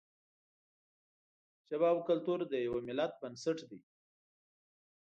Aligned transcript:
ژبه 1.69 1.87
او 1.93 1.99
کلتور 2.09 2.39
د 2.47 2.53
یوه 2.67 2.79
ملت 2.87 3.11
بنسټ 3.21 3.57
دی. 3.69 3.79